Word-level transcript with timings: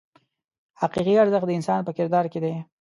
حقیقي 0.81 1.13
ارزښت 1.23 1.47
د 1.47 1.51
انسان 1.57 1.79
په 1.87 1.91
کردار 1.97 2.25
کې 2.31 2.39
دی. 2.43 2.53